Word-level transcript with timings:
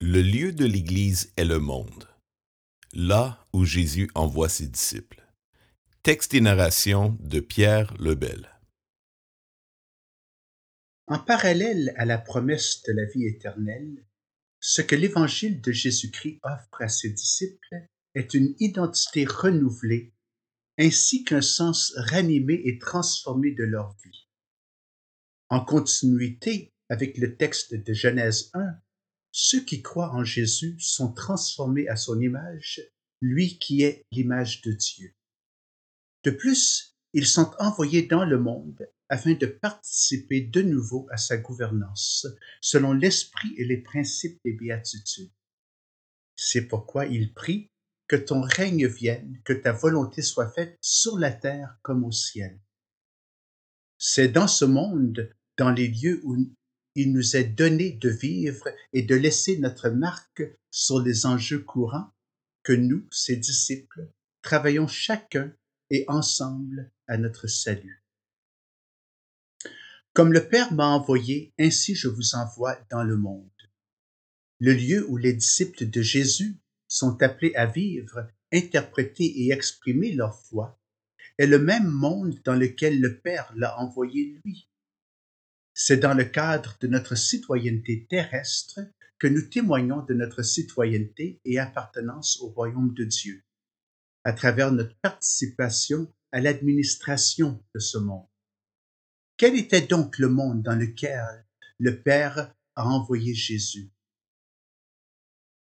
Le 0.00 0.22
lieu 0.22 0.52
de 0.52 0.64
l'Église 0.64 1.32
est 1.36 1.44
le 1.44 1.58
monde, 1.58 2.08
là 2.92 3.44
où 3.52 3.64
Jésus 3.64 4.08
envoie 4.14 4.48
ses 4.48 4.68
disciples. 4.68 5.26
Texte 6.04 6.34
et 6.34 6.40
narration 6.40 7.18
de 7.18 7.40
Pierre 7.40 7.92
Lebel. 7.98 8.48
En 11.08 11.18
parallèle 11.18 11.92
à 11.96 12.04
la 12.04 12.18
promesse 12.18 12.84
de 12.86 12.92
la 12.92 13.06
vie 13.06 13.26
éternelle, 13.26 14.06
ce 14.60 14.82
que 14.82 14.94
l'Évangile 14.94 15.60
de 15.60 15.72
Jésus-Christ 15.72 16.38
offre 16.44 16.80
à 16.80 16.88
ses 16.88 17.10
disciples 17.10 17.88
est 18.14 18.34
une 18.34 18.54
identité 18.60 19.24
renouvelée 19.24 20.14
ainsi 20.78 21.24
qu'un 21.24 21.42
sens 21.42 21.92
ranimé 21.96 22.62
et 22.64 22.78
transformé 22.78 23.50
de 23.50 23.64
leur 23.64 23.96
vie. 24.04 24.28
En 25.48 25.64
continuité 25.64 26.72
avec 26.88 27.18
le 27.18 27.36
texte 27.36 27.74
de 27.74 27.92
Genèse 27.92 28.52
1, 28.54 28.60
ceux 29.32 29.64
qui 29.64 29.82
croient 29.82 30.12
en 30.12 30.24
Jésus 30.24 30.76
sont 30.80 31.12
transformés 31.12 31.88
à 31.88 31.96
son 31.96 32.20
image, 32.20 32.82
lui 33.20 33.58
qui 33.58 33.82
est 33.82 34.04
l'image 34.12 34.62
de 34.62 34.72
Dieu. 34.72 35.14
De 36.24 36.30
plus, 36.30 36.96
ils 37.12 37.26
sont 37.26 37.50
envoyés 37.58 38.02
dans 38.02 38.24
le 38.24 38.38
monde 38.38 38.88
afin 39.08 39.32
de 39.32 39.46
participer 39.46 40.42
de 40.42 40.62
nouveau 40.62 41.08
à 41.10 41.16
sa 41.16 41.38
gouvernance, 41.38 42.26
selon 42.60 42.92
l'esprit 42.92 43.54
et 43.56 43.64
les 43.64 43.78
principes 43.78 44.38
des 44.44 44.52
béatitudes. 44.52 45.32
C'est 46.36 46.68
pourquoi 46.68 47.06
il 47.06 47.32
prie 47.32 47.70
que 48.06 48.16
ton 48.16 48.40
règne 48.40 48.86
vienne, 48.86 49.40
que 49.44 49.52
ta 49.52 49.72
volonté 49.72 50.22
soit 50.22 50.50
faite 50.50 50.78
sur 50.80 51.18
la 51.18 51.32
terre 51.32 51.78
comme 51.82 52.04
au 52.04 52.12
ciel. 52.12 52.58
C'est 53.98 54.28
dans 54.28 54.46
ce 54.46 54.64
monde, 54.64 55.30
dans 55.56 55.70
les 55.70 55.88
lieux 55.88 56.20
où 56.24 56.36
il 57.00 57.12
nous 57.12 57.36
est 57.36 57.44
donné 57.44 57.92
de 57.92 58.08
vivre 58.08 58.68
et 58.92 59.02
de 59.02 59.14
laisser 59.14 59.56
notre 59.58 59.88
marque 59.88 60.42
sur 60.72 61.00
les 61.00 61.26
enjeux 61.26 61.60
courants, 61.60 62.12
que 62.64 62.72
nous, 62.72 63.06
ses 63.12 63.36
disciples, 63.36 64.10
travaillons 64.42 64.88
chacun 64.88 65.54
et 65.90 66.04
ensemble 66.08 66.90
à 67.06 67.16
notre 67.16 67.46
salut. 67.46 68.04
Comme 70.12 70.32
le 70.32 70.48
Père 70.48 70.72
m'a 70.72 70.88
envoyé, 70.88 71.54
ainsi 71.60 71.94
je 71.94 72.08
vous 72.08 72.34
envoie 72.34 72.76
dans 72.90 73.04
le 73.04 73.16
monde. 73.16 73.48
Le 74.58 74.72
lieu 74.72 75.08
où 75.08 75.16
les 75.16 75.34
disciples 75.34 75.88
de 75.88 76.02
Jésus 76.02 76.56
sont 76.88 77.22
appelés 77.22 77.54
à 77.54 77.66
vivre, 77.66 78.26
interpréter 78.52 79.24
et 79.24 79.52
exprimer 79.52 80.10
leur 80.14 80.42
foi, 80.42 80.80
est 81.38 81.46
le 81.46 81.60
même 81.60 81.88
monde 81.88 82.40
dans 82.44 82.56
lequel 82.56 83.00
le 83.00 83.20
Père 83.20 83.52
l'a 83.54 83.78
envoyé 83.78 84.40
lui. 84.44 84.68
C'est 85.80 85.98
dans 85.98 86.14
le 86.14 86.24
cadre 86.24 86.76
de 86.80 86.88
notre 86.88 87.14
citoyenneté 87.14 88.04
terrestre 88.10 88.80
que 89.20 89.28
nous 89.28 89.42
témoignons 89.42 90.02
de 90.02 90.12
notre 90.12 90.42
citoyenneté 90.42 91.40
et 91.44 91.60
appartenance 91.60 92.40
au 92.40 92.48
royaume 92.48 92.92
de 92.94 93.04
Dieu, 93.04 93.44
à 94.24 94.32
travers 94.32 94.72
notre 94.72 94.98
participation 95.02 96.12
à 96.32 96.40
l'administration 96.40 97.64
de 97.76 97.78
ce 97.78 97.96
monde. 97.96 98.26
Quel 99.36 99.56
était 99.56 99.86
donc 99.86 100.18
le 100.18 100.28
monde 100.28 100.64
dans 100.64 100.74
lequel 100.74 101.46
le 101.78 102.02
Père 102.02 102.52
a 102.74 102.84
envoyé 102.84 103.32
Jésus? 103.32 103.92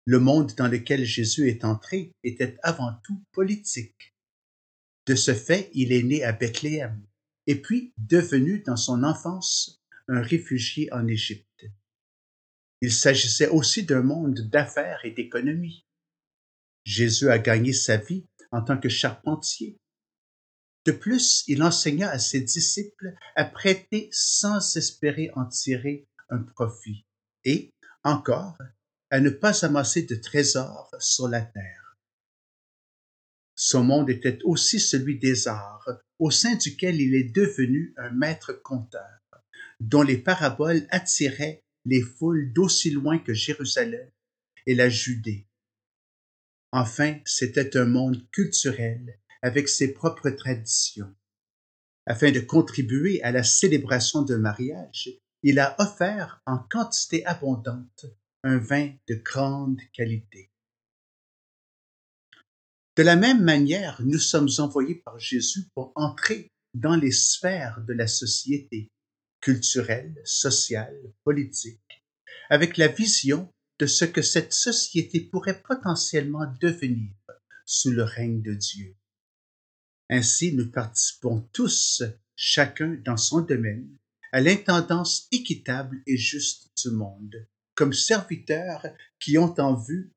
Le 0.06 0.22
monde 0.22 0.56
dans 0.56 0.70
lequel 0.70 1.04
Jésus 1.04 1.50
est 1.50 1.66
entré 1.66 2.14
était 2.24 2.58
avant 2.64 2.94
tout 3.04 3.22
politique. 3.34 4.16
De 5.06 5.16
ce 5.16 5.34
fait, 5.34 5.70
il 5.74 5.92
est 5.92 6.04
né 6.04 6.24
à 6.24 6.32
Bethléem, 6.32 7.06
et 7.46 7.62
puis 7.62 7.94
devenu 7.98 8.60
dans 8.60 8.78
son 8.78 9.04
enfance 9.04 9.78
un 10.08 10.22
réfugié 10.22 10.92
en 10.94 11.08
Égypte. 11.08 11.66
Il 12.82 12.92
s'agissait 12.92 13.50
aussi 13.50 13.84
d'un 13.84 14.02
monde 14.02 14.40
d'affaires 14.50 15.02
et 15.04 15.12
d'économie. 15.12 15.86
Jésus 16.86 17.30
a 17.30 17.40
gagné 17.40 17.74
sa 17.74 17.98
vie 17.98 18.26
en 18.52 18.62
tant 18.62 18.78
que 18.78 18.90
charpentier. 18.90 19.78
De 20.86 20.92
plus, 20.92 21.44
il 21.48 21.64
enseigna 21.64 22.10
à 22.10 22.20
ses 22.20 22.40
disciples 22.40 23.14
à 23.36 23.44
prêter 23.44 24.08
sans 24.12 24.78
espérer 24.78 25.30
en 25.36 25.46
tirer 25.46 26.08
un 26.30 26.44
profit, 26.44 27.06
et, 27.44 27.74
encore, 28.04 28.58
à 29.10 29.20
ne 29.20 29.30
pas 29.30 29.66
amasser 29.66 30.04
de 30.04 30.16
trésors 30.16 30.90
sur 31.00 31.28
la 31.28 31.42
terre. 31.42 31.98
Son 33.56 33.84
monde 33.84 34.10
était 34.10 34.40
aussi 34.44 34.80
celui 34.80 35.18
des 35.18 35.48
arts, 35.48 35.90
au 36.20 36.32
sein 36.32 36.56
duquel 36.56 37.02
il 37.02 37.16
est 37.16 37.36
devenu 37.36 37.94
un 37.98 38.12
maître 38.12 38.54
conteur, 38.54 39.20
dont 39.80 40.02
les 40.02 40.18
paraboles 40.18 40.88
attiraient 40.90 41.64
les 41.86 42.02
foules 42.02 42.52
d'aussi 42.54 42.92
loin 42.92 43.20
que 43.20 43.34
Jérusalem 43.34 44.10
et 44.66 44.76
la 44.76 44.90
Judée. 44.90 45.48
Enfin, 46.72 47.20
c'était 47.26 47.78
un 47.78 47.86
monde 47.86 48.30
culturel 48.32 49.20
avec 49.42 49.70
ses 49.70 49.94
propres 49.94 50.30
traditions. 50.30 51.16
Afin 52.06 52.32
de 52.32 52.40
contribuer 52.40 53.22
à 53.24 53.32
la 53.32 53.44
célébration 53.44 54.22
d'un 54.22 54.38
mariage, 54.38 55.10
il 55.44 55.60
a 55.60 55.76
offert 55.80 56.42
en 56.46 56.58
quantité 56.58 57.26
abondante 57.26 58.06
un 58.44 58.58
vin 58.58 58.94
de 59.08 59.16
grande 59.16 59.80
qualité. 59.94 60.52
De 62.96 63.04
la 63.04 63.16
même 63.16 63.44
manière, 63.44 64.02
nous 64.04 64.18
sommes 64.18 64.50
envoyés 64.58 64.96
par 64.96 65.20
Jésus 65.20 65.70
pour 65.76 65.92
entrer 65.96 66.52
dans 66.74 66.96
les 66.96 67.12
sphères 67.12 67.82
de 67.82 67.94
la 67.94 68.08
société, 68.08 68.90
culturelle, 69.48 70.22
sociale, 70.26 71.14
politique, 71.24 72.04
avec 72.50 72.76
la 72.76 72.90
vision 72.90 73.50
de 73.80 73.86
ce 73.86 74.04
que 74.04 74.22
cette 74.22 74.52
société 74.52 75.22
pourrait 75.22 75.62
potentiellement 75.62 76.54
devenir 76.60 77.14
sous 77.66 77.92
le 77.92 78.04
règne 78.04 78.42
de 78.42 78.54
Dieu. 78.54 78.94
Ainsi, 80.10 80.54
nous 80.54 80.70
participons 80.70 81.48
tous, 81.54 82.04
chacun 82.36 83.00
dans 83.06 83.16
son 83.16 83.40
domaine, 83.40 83.88
à 84.34 84.42
l'intendance 84.42 85.30
équitable 85.32 86.02
et 86.08 86.18
juste 86.18 86.70
du 86.84 86.92
monde, 86.92 87.48
comme 87.74 87.94
serviteurs 87.94 88.86
qui 89.18 89.38
ont 89.38 89.58
en 89.62 89.76
vue 89.76 90.12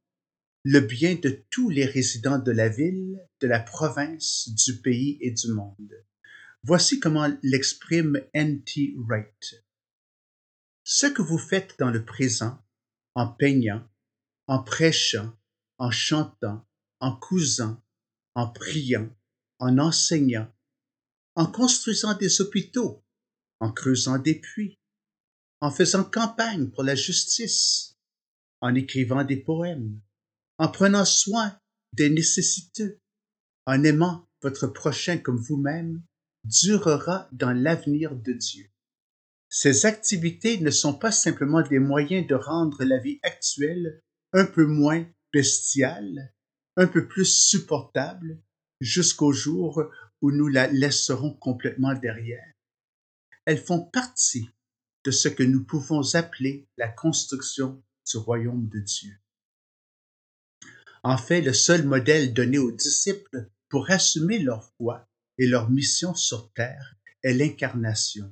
le 0.65 0.81
bien 0.81 1.15
de 1.15 1.45
tous 1.51 1.71
les 1.71 1.87
résidents 1.87 2.41
de 2.41 2.51
la 2.51 2.69
ville, 2.69 3.25
de 3.41 3.47
la 3.47 3.61
province, 3.61 4.49
du 4.67 4.81
pays 4.81 5.19
et 5.21 5.31
du 5.31 5.53
monde. 5.53 6.05
Voici 6.62 7.00
comment 7.00 7.26
l'exprime 7.43 8.21
N.T. 8.34 8.94
Wright. 8.98 9.65
Ce 10.84 11.06
que 11.06 11.22
vous 11.22 11.38
faites 11.38 11.78
dans 11.78 11.91
le 11.91 12.04
présent, 12.04 12.62
en 13.15 13.28
peignant, 13.28 13.88
en 14.47 14.62
prêchant, 14.62 15.34
en 15.78 15.91
chantant, 15.91 16.69
en 17.00 17.16
cousant, 17.16 17.82
en 18.34 18.47
priant, 18.47 19.09
en 19.59 19.78
enseignant, 19.78 20.53
en 21.34 21.47
construisant 21.47 22.15
des 22.15 22.43
hôpitaux, 22.43 23.03
en 23.60 23.72
creusant 23.72 24.19
des 24.19 24.34
puits, 24.34 24.78
en 25.62 25.70
faisant 25.70 26.04
campagne 26.04 26.70
pour 26.70 26.82
la 26.82 26.94
justice, 26.94 27.97
en 28.60 28.75
écrivant 28.75 29.25
des 29.25 29.38
poèmes, 29.38 29.99
en 30.59 30.69
prenant 30.69 31.06
soin 31.06 31.59
des 31.94 32.10
nécessiteux, 32.10 33.00
en 33.65 33.82
aimant 33.82 34.28
votre 34.43 34.66
prochain 34.66 35.16
comme 35.16 35.38
vous-même, 35.38 36.03
durera 36.45 37.28
dans 37.33 37.53
l'avenir 37.53 38.15
de 38.15 38.33
Dieu. 38.33 38.71
Ces 39.49 39.84
activités 39.84 40.61
ne 40.61 40.71
sont 40.71 40.95
pas 40.95 41.11
simplement 41.11 41.62
des 41.62 41.81
moyens 41.81 42.27
de 42.27 42.34
rendre 42.34 42.84
la 42.84 42.99
vie 42.99 43.19
actuelle 43.23 44.01
un 44.33 44.47
peu 44.47 44.65
moins 44.65 45.05
bestiale, 45.33 46.33
un 46.77 46.87
peu 46.87 47.09
plus 47.09 47.27
supportable, 47.27 48.41
jusqu'au 48.81 49.33
jour 49.33 49.83
où 50.23 50.31
nous 50.31 50.49
la 50.49 50.67
laisserons 50.69 51.34
complètement 51.34 51.95
derrière. 51.95 52.53
Elles 53.45 53.62
font 53.62 53.83
partie 53.83 54.50
de 55.05 55.11
ce 55.11 55.29
que 55.29 55.43
nous 55.43 55.65
pouvons 55.65 56.15
appeler 56.15 56.69
la 56.77 56.89
construction 56.89 57.83
du 58.11 58.19
royaume 58.19 58.69
de 58.69 58.81
Dieu. 58.81 59.19
En 61.03 61.17
fait, 61.17 61.41
le 61.41 61.55
seul 61.55 61.85
modèle 61.85 62.35
donné 62.35 62.59
aux 62.59 62.73
disciples 62.73 63.49
pour 63.69 63.91
assumer 63.91 64.38
leur 64.38 64.64
foi 64.76 65.10
et 65.40 65.46
leur 65.46 65.70
mission 65.70 66.14
sur 66.14 66.52
terre 66.52 66.96
est 67.22 67.32
l'incarnation. 67.32 68.31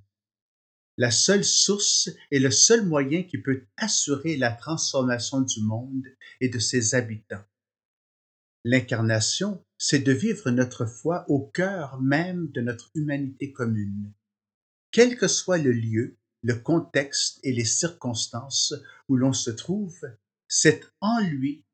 La 0.98 1.10
seule 1.10 1.44
source 1.44 2.10
et 2.30 2.38
le 2.38 2.50
seul 2.50 2.86
moyen 2.86 3.22
qui 3.22 3.38
peut 3.38 3.64
assurer 3.78 4.36
la 4.36 4.52
transformation 4.52 5.40
du 5.40 5.62
monde 5.62 6.06
et 6.42 6.50
de 6.50 6.58
ses 6.58 6.94
habitants. 6.94 7.44
L'incarnation, 8.62 9.64
c'est 9.78 10.00
de 10.00 10.12
vivre 10.12 10.50
notre 10.50 10.84
foi 10.84 11.24
au 11.28 11.40
cœur 11.40 11.98
même 12.02 12.50
de 12.50 12.60
notre 12.60 12.90
humanité 12.94 13.52
commune. 13.52 14.12
Quel 14.90 15.16
que 15.16 15.28
soit 15.28 15.58
le 15.58 15.72
lieu, 15.72 16.18
le 16.42 16.56
contexte 16.56 17.40
et 17.42 17.52
les 17.52 17.64
circonstances 17.64 18.74
où 19.08 19.16
l'on 19.16 19.32
se 19.32 19.50
trouve, 19.50 19.98
c'est 20.46 20.84
en 21.00 21.20
lui 21.20 21.64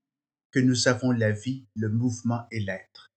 que 0.53 0.61
nous 0.61 0.87
avons 0.87 1.11
la 1.11 1.33
vie, 1.33 1.67
le 1.75 1.89
mouvement 1.89 2.47
et 2.53 2.61
l'être. 2.61 3.11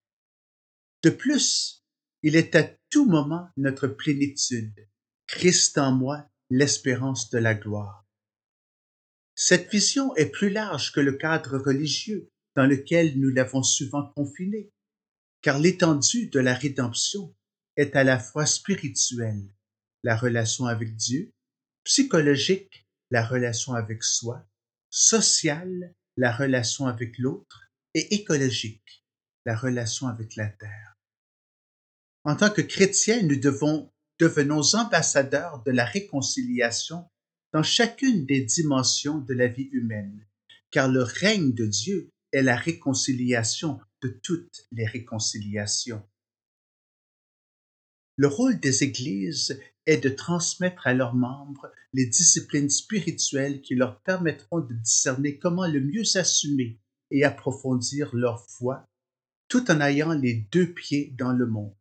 De 1.03 1.11
plus, 1.11 1.83
il 2.27 2.35
est 2.35 2.55
à 2.55 2.69
tout 2.89 3.09
moment 3.09 3.49
notre 3.55 3.87
plénitude, 3.87 4.85
Christ 5.27 5.77
en 5.77 5.93
moi, 5.93 6.29
l'espérance 6.49 7.29
de 7.29 7.37
la 7.37 7.55
gloire. 7.55 8.05
Cette 9.33 9.71
vision 9.71 10.13
est 10.17 10.25
plus 10.25 10.49
large 10.49 10.91
que 10.91 10.99
le 10.99 11.13
cadre 11.13 11.57
religieux 11.57 12.27
dans 12.57 12.65
lequel 12.65 13.17
nous 13.17 13.29
l'avons 13.29 13.63
souvent 13.63 14.11
confiné, 14.13 14.69
car 15.41 15.57
l'étendue 15.57 16.27
de 16.27 16.41
la 16.41 16.53
rédemption 16.53 17.33
est 17.77 17.95
à 17.95 18.03
la 18.03 18.19
fois 18.19 18.45
spirituelle, 18.45 19.47
la 20.03 20.17
relation 20.17 20.65
avec 20.65 20.97
Dieu, 20.97 21.31
psychologique, 21.85 22.85
la 23.09 23.25
relation 23.25 23.71
avec 23.71 24.03
soi, 24.03 24.45
sociale, 24.89 25.93
la 26.17 26.35
relation 26.35 26.87
avec 26.87 27.19
l'autre, 27.19 27.69
et 27.93 28.15
écologique, 28.15 29.05
la 29.45 29.55
relation 29.55 30.07
avec 30.09 30.35
la 30.35 30.49
terre. 30.49 30.96
En 32.27 32.35
tant 32.35 32.49
que 32.49 32.61
chrétiens, 32.61 33.21
nous 33.23 33.39
devons 33.39 33.89
devenons 34.19 34.75
ambassadeurs 34.75 35.63
de 35.63 35.71
la 35.71 35.85
réconciliation 35.85 37.07
dans 37.53 37.63
chacune 37.63 38.25
des 38.25 38.41
dimensions 38.41 39.19
de 39.19 39.33
la 39.33 39.47
vie 39.47 39.69
humaine, 39.71 40.27
car 40.69 40.89
le 40.89 41.03
règne 41.03 41.53
de 41.53 41.65
Dieu 41.65 42.09
est 42.33 42.41
la 42.41 42.57
réconciliation 42.57 43.79
de 44.01 44.09
toutes 44.09 44.67
les 44.73 44.85
réconciliations. 44.85 46.05
Le 48.17 48.27
rôle 48.27 48.59
des 48.59 48.83
églises 48.83 49.57
est 49.85 50.03
de 50.03 50.09
transmettre 50.09 50.85
à 50.85 50.93
leurs 50.93 51.15
membres 51.15 51.71
les 51.93 52.07
disciplines 52.07 52.69
spirituelles 52.69 53.61
qui 53.61 53.75
leur 53.75 54.01
permettront 54.01 54.59
de 54.59 54.73
discerner 54.73 55.39
comment 55.39 55.67
le 55.67 55.79
mieux 55.79 56.03
s'assumer 56.03 56.77
et 57.09 57.23
approfondir 57.23 58.13
leur 58.13 58.45
foi, 58.49 58.85
tout 59.47 59.71
en 59.71 59.79
ayant 59.79 60.11
les 60.11 60.33
deux 60.51 60.73
pieds 60.73 61.15
dans 61.17 61.31
le 61.31 61.45
monde, 61.45 61.76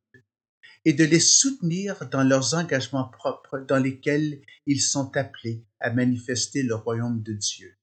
et 0.84 0.92
de 0.92 1.04
les 1.04 1.20
soutenir 1.20 2.08
dans 2.10 2.22
leurs 2.22 2.54
engagements 2.54 3.08
propres 3.08 3.58
dans 3.58 3.78
lesquels 3.78 4.40
ils 4.66 4.80
sont 4.80 5.16
appelés 5.16 5.64
à 5.80 5.90
manifester 5.90 6.62
le 6.62 6.74
royaume 6.74 7.22
de 7.22 7.32
Dieu. 7.32 7.76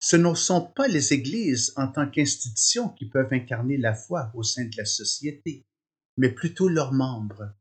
Ce 0.00 0.16
ne 0.16 0.34
sont 0.34 0.64
pas 0.64 0.88
les 0.88 1.12
églises 1.12 1.72
en 1.76 1.88
tant 1.88 2.08
qu'institutions 2.08 2.88
qui 2.90 3.06
peuvent 3.06 3.32
incarner 3.32 3.76
la 3.76 3.94
foi 3.94 4.30
au 4.34 4.42
sein 4.42 4.64
de 4.64 4.76
la 4.76 4.84
société, 4.84 5.66
mais 6.16 6.30
plutôt 6.30 6.68
leurs 6.68 6.92
membres. 6.92 7.52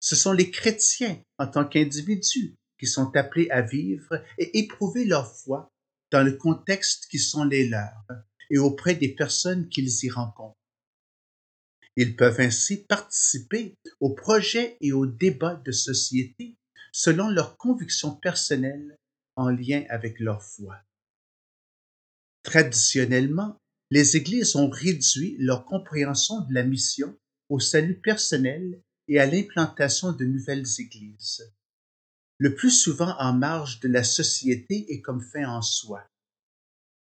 Ce 0.00 0.16
sont 0.16 0.32
les 0.32 0.50
chrétiens 0.50 1.22
en 1.38 1.46
tant 1.46 1.64
qu'individus 1.64 2.56
qui 2.78 2.86
sont 2.86 3.14
appelés 3.16 3.50
à 3.50 3.62
vivre 3.62 4.24
et 4.38 4.58
éprouver 4.58 5.04
leur 5.04 5.32
foi 5.36 5.70
dans 6.10 6.24
le 6.24 6.32
contexte 6.32 7.06
qui 7.08 7.18
sont 7.18 7.44
les 7.44 7.68
leurs 7.68 8.04
et 8.50 8.58
auprès 8.58 8.94
des 8.94 9.14
personnes 9.14 9.68
qu'ils 9.68 10.04
y 10.04 10.10
rencontrent. 10.10 10.59
Ils 12.02 12.16
peuvent 12.16 12.40
ainsi 12.40 12.78
participer 12.78 13.74
aux 14.00 14.14
projets 14.14 14.78
et 14.80 14.90
aux 14.90 15.04
débats 15.04 15.60
de 15.66 15.70
société 15.70 16.56
selon 16.92 17.28
leurs 17.28 17.58
convictions 17.58 18.16
personnelles 18.16 18.96
en 19.36 19.50
lien 19.50 19.84
avec 19.90 20.18
leur 20.18 20.42
foi. 20.42 20.80
Traditionnellement, 22.42 23.58
les 23.90 24.16
églises 24.16 24.56
ont 24.56 24.70
réduit 24.70 25.36
leur 25.40 25.66
compréhension 25.66 26.40
de 26.40 26.54
la 26.54 26.62
mission 26.62 27.14
au 27.50 27.60
salut 27.60 28.00
personnel 28.00 28.80
et 29.06 29.20
à 29.20 29.26
l'implantation 29.26 30.12
de 30.12 30.24
nouvelles 30.24 30.64
églises, 30.78 31.52
le 32.38 32.54
plus 32.54 32.70
souvent 32.70 33.14
en 33.18 33.34
marge 33.34 33.78
de 33.80 33.88
la 33.88 34.04
société 34.04 34.86
et 34.90 35.02
comme 35.02 35.20
fin 35.20 35.46
en 35.46 35.60
soi. 35.60 36.02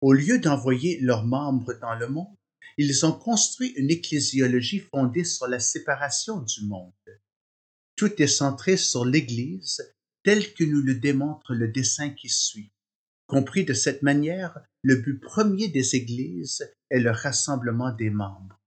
Au 0.00 0.12
lieu 0.12 0.38
d'envoyer 0.38 1.00
leurs 1.00 1.24
membres 1.24 1.74
dans 1.74 1.96
le 1.96 2.06
monde, 2.06 2.36
ils 2.76 3.06
ont 3.06 3.12
construit 3.12 3.70
une 3.76 3.90
ecclésiologie 3.90 4.80
fondée 4.80 5.24
sur 5.24 5.46
la 5.46 5.60
séparation 5.60 6.40
du 6.40 6.64
monde. 6.66 6.92
Tout 7.96 8.20
est 8.20 8.26
centré 8.26 8.76
sur 8.76 9.04
l'Église 9.04 9.82
tel 10.22 10.52
que 10.54 10.64
nous 10.64 10.82
le 10.82 10.94
démontre 10.94 11.54
le 11.54 11.68
dessin 11.68 12.10
qui 12.10 12.28
suit. 12.28 12.72
Compris 13.26 13.64
de 13.64 13.72
cette 13.72 14.02
manière, 14.02 14.58
le 14.82 14.96
but 14.96 15.18
premier 15.18 15.68
des 15.68 15.96
églises 15.96 16.68
est 16.90 17.00
le 17.00 17.10
rassemblement 17.10 17.92
des 17.92 18.10
membres. 18.10 18.60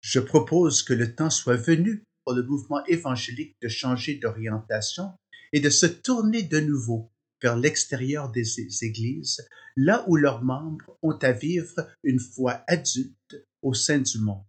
Je 0.00 0.20
propose 0.20 0.82
que 0.82 0.92
le 0.92 1.14
temps 1.14 1.30
soit 1.30 1.56
venu 1.56 2.04
pour 2.24 2.34
le 2.34 2.42
mouvement 2.42 2.84
évangélique 2.86 3.56
de 3.62 3.68
changer 3.68 4.16
d'orientation 4.16 5.12
et 5.52 5.60
de 5.60 5.70
se 5.70 5.86
tourner 5.86 6.42
de 6.42 6.60
nouveau 6.60 7.10
vers 7.44 7.58
l'extérieur 7.58 8.30
des 8.32 8.48
églises, 8.82 9.46
là 9.76 10.02
où 10.08 10.16
leurs 10.16 10.42
membres 10.42 10.98
ont 11.02 11.18
à 11.18 11.32
vivre 11.32 11.86
une 12.02 12.18
foi 12.18 12.64
adulte 12.66 13.36
au 13.60 13.74
sein 13.74 13.98
du 13.98 14.18
monde. 14.18 14.46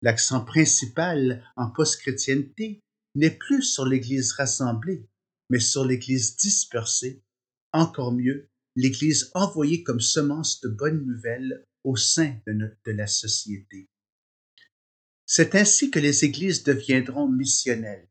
L'accent 0.00 0.44
principal 0.44 1.48
en 1.54 1.70
post-chrétienté 1.70 2.80
n'est 3.14 3.38
plus 3.38 3.62
sur 3.62 3.86
l'Église 3.86 4.32
rassemblée, 4.32 5.06
mais 5.48 5.60
sur 5.60 5.84
l'Église 5.84 6.34
dispersée, 6.36 7.22
encore 7.72 8.10
mieux, 8.10 8.48
l'Église 8.74 9.30
envoyée 9.34 9.84
comme 9.84 10.00
semence 10.00 10.60
de 10.60 10.70
bonnes 10.70 11.06
nouvelles 11.06 11.64
au 11.84 11.94
sein 11.94 12.36
de, 12.48 12.76
de 12.84 12.90
la 12.90 13.06
société. 13.06 13.88
C'est 15.24 15.54
ainsi 15.54 15.92
que 15.92 16.00
les 16.00 16.24
églises 16.24 16.64
deviendront 16.64 17.28
missionnelles. 17.28 18.08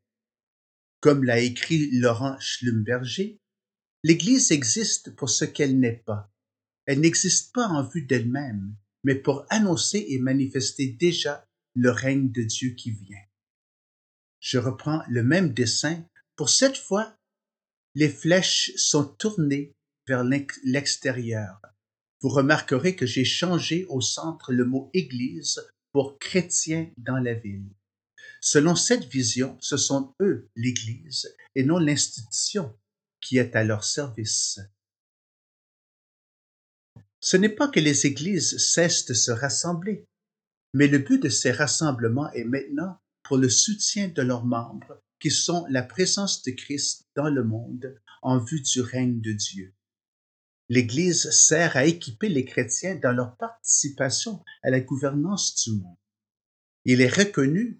Comme 1.02 1.26
l'a 1.26 1.42
écrit 1.42 1.90
Laurent 1.92 2.40
Schlumberger, 2.40 3.41
l'Église 4.04 4.52
existe 4.52 5.16
pour 5.16 5.30
ce 5.30 5.46
qu'elle 5.46 5.80
n'est 5.80 6.02
pas. 6.06 6.32
Elle 6.86 7.02
n'existe 7.02 7.54
pas 7.54 7.68
en 7.68 7.84
vue 7.84 8.04
d'elle-même, 8.04 8.76
mais 9.04 9.16
pour 9.16 9.46
annoncer 9.50 10.06
et 10.10 10.20
manifester 10.20 10.88
déjà 10.88 11.48
le 11.76 11.92
règne 11.92 12.32
de 12.32 12.44
Dieu 12.44 12.72
qui 12.72 12.92
vient. 12.92 13.24
Je 14.40 14.58
reprends 14.58 15.04
le 15.08 15.24
même 15.24 15.54
dessin. 15.54 16.04
Pour 16.36 16.50
cette 16.50 16.78
fois, 16.78 17.16
les 17.94 18.10
flèches 18.10 18.72
sont 18.76 19.06
tournées 19.06 19.74
vers 20.08 20.24
l'extérieur. 20.64 21.62
Vous 22.22 22.30
remarquerez 22.30 22.96
que 22.96 23.06
j'ai 23.06 23.26
changé 23.26 23.86
au 23.86 24.02
centre 24.02 24.52
le 24.52 24.66
mot 24.66 24.90
Église 24.94 25.62
pour 25.92 26.18
chrétiens 26.18 26.92
dans 26.98 27.18
la 27.18 27.34
ville. 27.34 27.70
Selon 28.40 28.76
cette 28.76 29.06
vision, 29.06 29.58
ce 29.60 29.78
sont 29.78 30.16
eux, 30.22 30.50
l'Église, 30.56 31.36
et 31.56 31.64
non 31.64 31.78
l'institution, 31.78 32.76
qui 33.22 33.38
est 33.38 33.56
à 33.56 33.64
leur 33.64 33.84
service. 33.84 34.60
Ce 37.20 37.38
n'est 37.38 37.50
pas 37.50 37.68
que 37.68 37.80
les 37.80 38.08
églises 38.08 38.58
cessent 38.58 39.06
de 39.06 39.14
se 39.14 39.32
rassembler, 39.32 40.06
mais 40.74 40.88
le 40.88 40.98
but 40.98 41.22
de 41.22 41.30
ces 41.30 41.52
rassemblements 41.52 42.32
est 42.32 42.46
maintenant 42.46 43.00
pour 43.24 43.38
le 43.38 43.50
soutien 43.50 44.08
de 44.08 44.22
leurs 44.22 44.46
membres, 44.46 45.02
qui 45.20 45.30
sont 45.30 45.66
la 45.70 45.84
présence 45.84 46.42
de 46.44 46.52
Christ 46.52 47.06
dans 47.16 47.30
le 47.30 47.44
monde 47.44 47.96
en 48.24 48.40
vue 48.40 48.62
du 48.62 48.82
règne 48.82 49.22
de 49.22 49.32
Dieu. 49.34 49.74
L'Église 50.70 51.30
sert 51.32 51.76
à 51.76 51.86
équiper 51.86 52.30
les 52.30 52.46
chrétiens 52.46 52.96
dans 52.96 53.12
leur 53.12 53.36
participation 53.38 54.44
à 54.64 54.70
la 54.70 54.80
gouvernance 54.80 55.56
du 55.64 55.76
monde. 55.76 55.98
Il 56.86 57.02
est 57.02 57.14
reconnu 57.14 57.80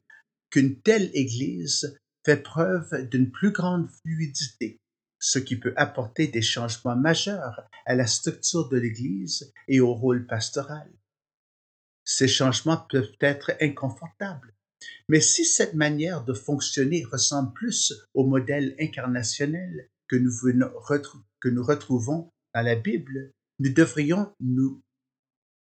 qu'une 0.50 0.80
telle 0.82 1.10
Église 1.14 1.98
fait 2.26 2.44
preuve 2.44 3.08
d'une 3.10 3.32
plus 3.32 3.52
grande 3.52 3.90
fluidité, 3.90 4.81
ce 5.22 5.40
qui 5.40 5.56
peut 5.56 5.74
apporter 5.78 6.28
des 6.28 6.42
changements 6.42 6.96
majeurs 6.96 7.70
à 7.86 7.96
la 7.96 8.08
structure 8.08 8.68
de 8.68 8.78
l'Église 8.78 9.54
et 9.68 9.80
au 9.80 9.94
rôle 9.94 10.26
pastoral. 10.26 10.92
Ces 12.04 12.28
changements 12.28 12.86
peuvent 12.90 13.16
être 13.22 13.52
inconfortables, 13.62 14.54
mais 15.08 15.22
si 15.22 15.46
cette 15.46 15.76
manière 15.76 16.26
de 16.26 16.34
fonctionner 16.34 17.06
ressemble 17.06 17.54
plus 17.54 17.94
au 18.16 18.26
modèle 18.26 18.76
incarnationnel 18.80 19.88
que 20.08 20.16
nous, 20.16 20.34
que 21.40 21.50
nous 21.50 21.64
retrouvons 21.64 22.30
à 22.54 22.64
la 22.64 22.76
Bible, 22.76 23.32
nous 23.60 23.72
devrions 23.72 24.34
nous, 24.40 24.82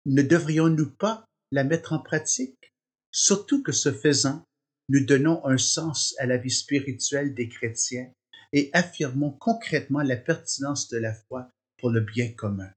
ne 0.05 0.21
devrions-nous 0.21 0.91
pas 0.91 1.25
la 1.51 1.63
mettre 1.63 1.93
en 1.93 1.99
pratique? 1.99 2.73
Surtout 3.11 3.63
que 3.63 3.71
ce 3.71 3.91
faisant, 3.91 4.43
nous 4.89 5.03
donnons 5.03 5.43
un 5.45 5.57
sens 5.57 6.15
à 6.19 6.27
la 6.27 6.37
vie 6.37 6.51
spirituelle 6.51 7.33
des 7.33 7.49
chrétiens 7.49 8.11
et 8.53 8.69
affirmons 8.73 9.31
concrètement 9.31 10.01
la 10.01 10.17
pertinence 10.17 10.89
de 10.89 10.97
la 10.97 11.13
foi 11.13 11.49
pour 11.77 11.89
le 11.89 12.01
bien 12.01 12.31
commun. 12.33 12.71